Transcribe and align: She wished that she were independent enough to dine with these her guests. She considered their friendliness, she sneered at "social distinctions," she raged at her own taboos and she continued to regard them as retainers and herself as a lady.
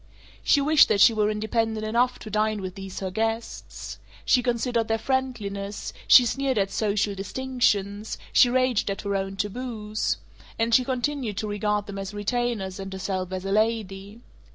She 0.43 0.61
wished 0.61 0.87
that 0.87 0.99
she 0.99 1.13
were 1.13 1.29
independent 1.29 1.85
enough 1.85 2.17
to 2.21 2.31
dine 2.31 2.59
with 2.59 2.73
these 2.73 3.01
her 3.01 3.11
guests. 3.11 3.99
She 4.25 4.41
considered 4.41 4.87
their 4.87 4.97
friendliness, 4.97 5.93
she 6.07 6.25
sneered 6.25 6.57
at 6.57 6.71
"social 6.71 7.13
distinctions," 7.13 8.17
she 8.33 8.49
raged 8.49 8.89
at 8.89 9.01
her 9.01 9.15
own 9.15 9.35
taboos 9.35 10.17
and 10.57 10.73
she 10.73 10.83
continued 10.83 11.37
to 11.37 11.47
regard 11.47 11.85
them 11.85 11.99
as 11.99 12.15
retainers 12.15 12.79
and 12.79 12.91
herself 12.91 13.31
as 13.31 13.45
a 13.45 13.51
lady. 13.51 14.21